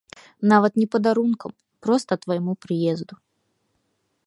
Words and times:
Нават 0.51 0.79
не 0.81 0.85
падарункам, 0.95 1.51
проста 1.87 2.11
твайму 2.25 2.53
прыезду. 2.67 3.13